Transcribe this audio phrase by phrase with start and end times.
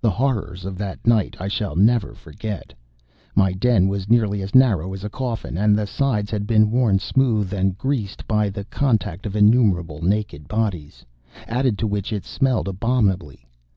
[0.00, 2.74] The horrors of that night I shall never forget.
[3.36, 6.98] My den was nearly as narrow as a coffin, and the sides had been worn
[6.98, 11.04] smooth and greasy by the contact of innumerable naked bodies,
[11.46, 13.46] added to which it smelled abominably.